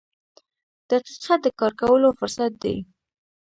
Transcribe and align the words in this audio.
•دقیقه 0.89 1.35
د 1.43 1.45
کار 1.59 1.73
کولو 1.81 2.09
فرصت 2.19 2.51
دی. 2.63 2.75